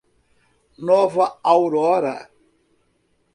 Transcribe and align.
Nova 0.89 1.27
Aurora 1.53 2.15